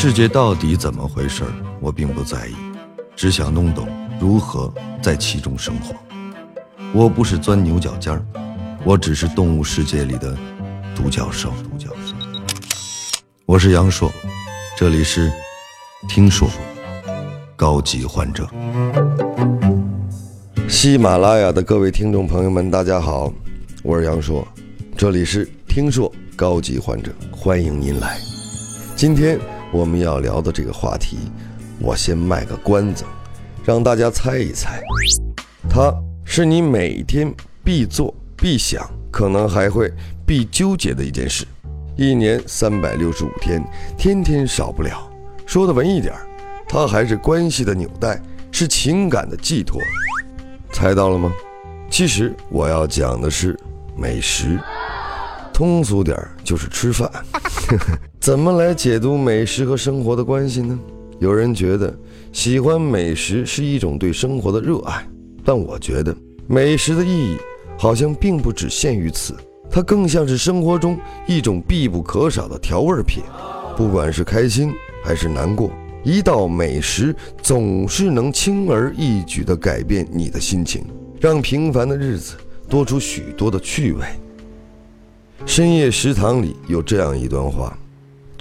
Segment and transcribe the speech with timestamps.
[0.00, 2.54] 世界到底怎么回事儿，我并不在意，
[3.16, 3.88] 只想弄懂
[4.20, 5.92] 如何在其中生活。
[6.92, 8.24] 我不是钻牛角尖儿，
[8.84, 10.38] 我只是动物世界里的
[10.94, 11.52] 独角兽。
[11.68, 12.14] 独角兽。
[13.44, 14.08] 我是杨硕，
[14.76, 15.32] 这里是
[16.08, 16.48] 听说
[17.56, 18.48] 高级患者。
[20.68, 23.32] 喜马拉雅的各位听众朋友们，大家好，
[23.82, 24.46] 我是杨硕，
[24.96, 28.16] 这里是听说高级患者，欢迎您来。
[28.94, 29.36] 今天
[29.70, 31.18] 我们要聊的这个话题，
[31.78, 33.04] 我先卖个关子，
[33.64, 34.80] 让大家猜一猜，
[35.68, 35.94] 它
[36.24, 37.32] 是你每天
[37.62, 39.92] 必做、必想，可能还会
[40.26, 41.46] 必纠结的一件事。
[41.96, 43.62] 一年三百六十五天，
[43.96, 45.10] 天天少不了。
[45.44, 46.26] 说的文艺点儿，
[46.68, 49.80] 它还是关系的纽带，是情感的寄托。
[50.72, 51.30] 猜到了吗？
[51.90, 53.58] 其实我要讲的是
[53.96, 54.58] 美食，
[55.52, 57.10] 通俗点儿就是吃饭。
[58.28, 60.78] 怎么来解读美食和生活的关系呢？
[61.18, 61.98] 有人觉得
[62.30, 65.02] 喜欢美食是一种对生活的热爱，
[65.42, 66.14] 但我觉得
[66.46, 67.38] 美食的意义
[67.78, 69.34] 好像并不只限于此，
[69.70, 73.22] 它更像是生活中一种必不可少的调味品。
[73.78, 75.70] 不管是开心还是难过，
[76.04, 80.84] 一道美食总是能轻而易举地改变你的心情，
[81.18, 82.34] 让平凡的日子
[82.68, 84.04] 多出许多的趣味。
[85.46, 87.74] 深夜食堂里有这样一段话。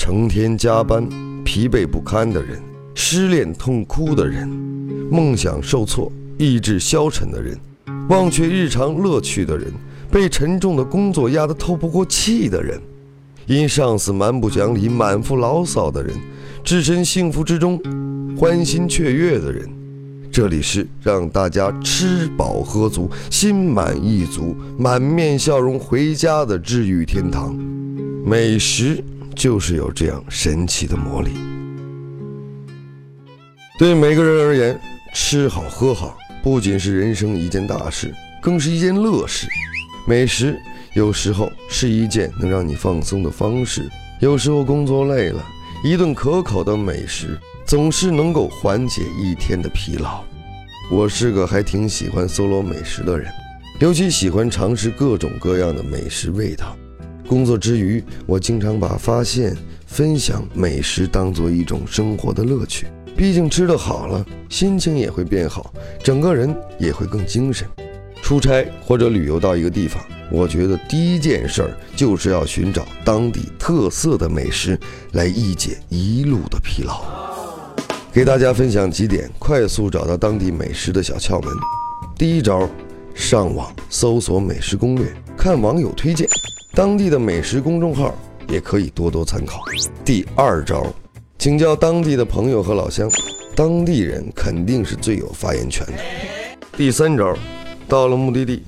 [0.08, 1.06] 成天加班、
[1.44, 2.62] 疲惫不堪的人，
[2.96, 4.48] 失恋痛哭的人，
[5.12, 7.60] 梦想受挫、意志消沉的人，
[8.08, 9.70] 忘却日常乐趣的人，
[10.10, 12.80] 被沉重的工作压得透不过气的人，
[13.48, 16.16] 因上司蛮不讲理、满腹牢骚的人，
[16.64, 17.78] 置身幸福之中、
[18.40, 19.70] 欢欣雀跃的人。
[20.32, 27.54] 这里是让大家吃饱喝足、心满意足、满面笑容回家的治愈天堂——
[28.26, 29.04] 美食。
[29.38, 31.30] 就是有这样神奇的魔力。
[33.78, 34.78] 对每个人而言，
[35.14, 38.12] 吃好喝好不仅是人生一件大事，
[38.42, 39.48] 更是一件乐事。
[40.08, 40.60] 美食
[40.94, 43.88] 有时候是一件能让你放松的方式，
[44.20, 45.46] 有时候工作累了，
[45.84, 50.24] 一顿可口的美食总是能够缓解一天的疲劳。
[50.90, 53.32] 我是个还挺喜欢搜罗美食的人，
[53.80, 56.76] 尤其喜欢尝试各种各样的美食味道。
[57.28, 59.56] 工作之余，我经常把发现、
[59.86, 62.88] 分享美食当做一种生活的乐趣。
[63.16, 65.74] 毕竟吃得好了，心情也会变好，
[66.04, 67.68] 整个人也会更精神。
[68.22, 74.80] 出差或者旅游到一个地方，我觉得第一件事儿就是要寻找当地特色的美食，
[75.14, 77.04] 来一解一路的疲劳。
[78.14, 81.54] 给大家分享几点快速找到当地美食的小窍门。
[82.18, 82.70] 第一招，
[83.14, 85.06] 上网搜索美食攻略，
[85.38, 86.28] 看网友推荐。
[86.78, 88.14] 当地的美食公众号
[88.48, 89.64] 也可以多多参考。
[90.06, 90.86] 第二招，
[91.40, 93.10] 请教当地的朋友和老乡，
[93.56, 95.94] 当地人肯定是最有发言权的。
[96.78, 97.36] 第三招，
[97.88, 98.64] 到了目的地，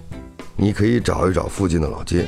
[0.56, 2.26] 你可以找一找附近的老街，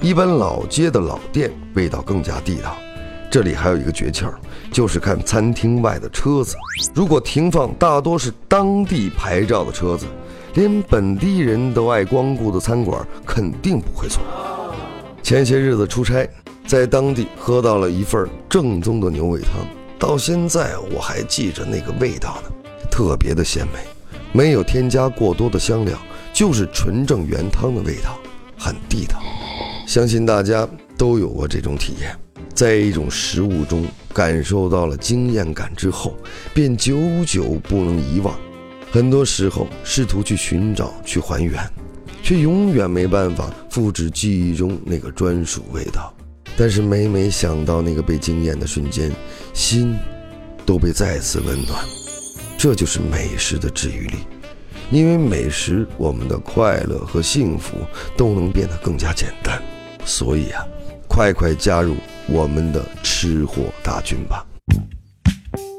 [0.00, 2.76] 一般老街的老店味道更加地道。
[3.28, 4.32] 这里还有一个诀窍，
[4.70, 6.54] 就是看餐厅外的车子，
[6.94, 10.06] 如果停放大多是当地牌照的车子，
[10.54, 14.22] 连本地人都爱光顾的餐馆肯定不会错。
[15.24, 16.28] 前些日子出差，
[16.66, 19.66] 在当地喝到了一份正宗的牛尾汤，
[19.98, 22.52] 到现在我还记着那个味道呢，
[22.90, 23.78] 特别的鲜美，
[24.32, 25.98] 没有添加过多的香料，
[26.30, 28.18] 就是纯正原汤的味道，
[28.58, 29.18] 很地道。
[29.86, 30.68] 相信大家
[30.98, 32.14] 都有过这种体验，
[32.52, 36.14] 在一种食物中感受到了惊艳感之后，
[36.52, 38.38] 便久久不能遗忘。
[38.92, 41.58] 很多时候试图去寻找、去还原。
[42.24, 46.10] 却永远没办法复制记忆中那个专属味道，
[46.56, 49.12] 但是每每想到那个被惊艳的瞬间，
[49.52, 49.94] 心
[50.64, 51.84] 都被再次温暖。
[52.56, 54.16] 这就是美食的治愈力，
[54.90, 57.76] 因为美食，我们的快乐和幸福
[58.16, 59.62] 都能变得更加简单。
[60.06, 60.64] 所以啊，
[61.06, 61.94] 快快加入
[62.26, 64.46] 我们的吃货大军吧！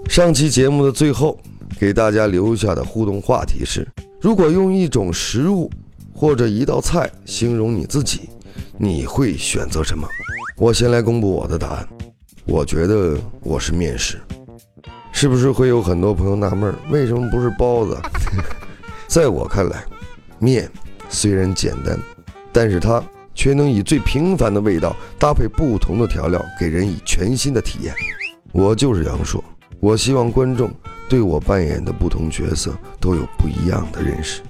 [0.07, 1.39] 上期节目的最后，
[1.79, 3.87] 给大家留下的互动话题是：
[4.21, 5.67] 如果用一种食物。
[6.15, 8.29] 或者一道菜形容你自己，
[8.77, 10.07] 你会选择什么？
[10.57, 11.87] 我先来公布我的答案。
[12.45, 14.21] 我觉得我是面食，
[15.11, 17.97] 是不是会有很多朋友纳闷，为什么不是包子？
[19.07, 19.83] 在我看来，
[20.39, 20.71] 面
[21.09, 21.99] 虽然简单，
[22.53, 23.03] 但是它
[23.33, 27.93] 却能以最平凡的味道搭配不同的调料，给人以全新的体验。
[28.53, 29.43] 我就是杨硕，
[29.81, 30.71] 我希望观众
[31.09, 34.41] 对我扮演的不同角色都有不一样的认识。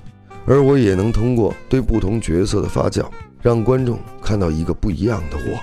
[0.45, 3.05] 而我也能通过对不同角色的发酵，
[3.41, 5.59] 让观众看到一个不一样的我。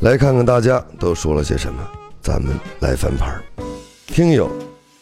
[0.00, 1.80] 来看看大家都说了些什么。
[2.22, 3.42] 咱们来翻盘儿。
[4.06, 4.50] 听友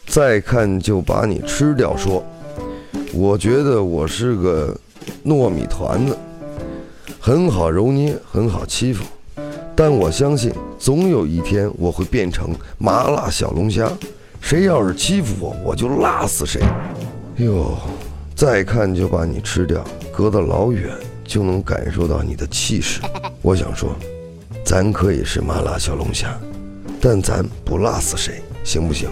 [0.07, 2.23] 再看就把你吃掉，说，
[3.13, 4.73] 我觉得我是个
[5.25, 6.17] 糯米团子，
[7.19, 9.03] 很好揉捏，很好欺负，
[9.75, 13.91] 但我相信总有一天我会变成麻辣小龙虾，
[14.39, 16.61] 谁要是欺负我，我就辣死谁。
[17.35, 17.77] 哟，
[18.39, 19.83] 再看就把你吃掉，
[20.13, 20.89] 隔得老远
[21.25, 23.01] 就能感受到你的气势。
[23.43, 23.93] 我想说，
[24.63, 26.39] 咱可以是麻辣小龙虾，
[27.01, 29.09] 但咱不辣死谁，行不行？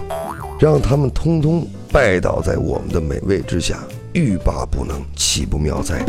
[0.58, 3.80] 让他们通通拜倒在我们的美味之下，
[4.14, 6.02] 欲罢不能，岂不妙哉？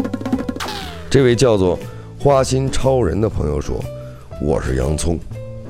[1.09, 1.77] 这位叫做
[2.17, 3.83] 花心超人的朋友说
[4.41, 5.19] ：“我是洋葱，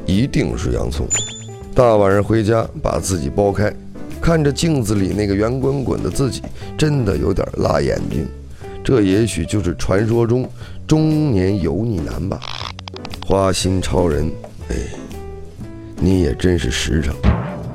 [0.06, 1.08] 一定是洋葱。
[1.74, 3.74] 大晚上回家把自己剥开，
[4.30, 6.44] 看着镜子里那个圆滚滚的自己，
[6.78, 8.28] 真的有点辣眼睛。
[8.84, 10.48] 这也许就是传说中
[10.86, 12.40] 中年油腻男吧。”
[13.26, 14.30] 花心超人，
[14.70, 14.76] 哎，
[15.98, 17.12] 你也真是实诚。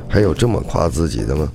[0.09, 1.51] 还有这么夸自己的吗？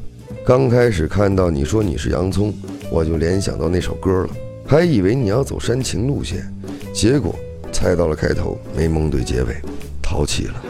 [0.45, 2.53] 刚开始看到你说你是洋葱，
[2.91, 4.29] 我就联想到那首歌了，
[4.67, 6.45] 还以为你要走煽情路线，
[6.93, 7.33] 结果
[7.71, 9.55] 猜到了开头，没蒙对结尾，
[10.01, 10.61] 淘气了。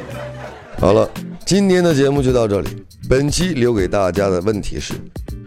[0.77, 1.09] 好了，
[1.47, 2.69] 今天的节目就到这里。
[3.09, 4.93] 本期留给大家的问题是：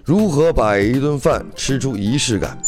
[0.05, 2.59] 如何把一顿饭吃出仪式感？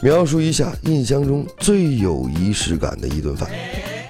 [0.00, 3.50] 描述一下印象中最有仪式感的一顿饭。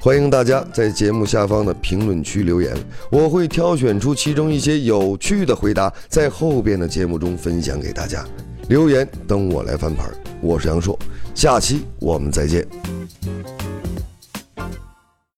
[0.03, 2.77] 欢迎大家在节目下方的评论区留言，
[3.11, 8.23] 我会挑选出其中一些有趣的回答，在后边的节目中分享给大家。
[8.69, 10.13] 留言等我来翻盘，
[10.43, 10.99] 我是杨硕，
[11.35, 12.69] 下期我们再见。